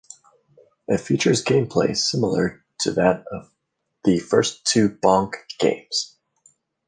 [0.87, 3.51] It features gameplay similar to that of
[4.03, 6.17] the first two Bonk games.